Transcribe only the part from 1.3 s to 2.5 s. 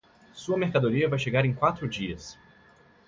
em quatro dias.